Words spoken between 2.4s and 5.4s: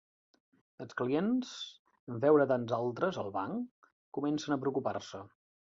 a tants altres al banc, comencen a preocupar-se.